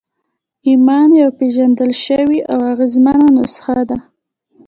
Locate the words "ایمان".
0.69-1.09